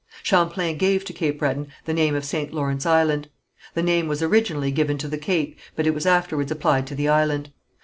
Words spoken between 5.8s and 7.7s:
it was afterwards applied to the island.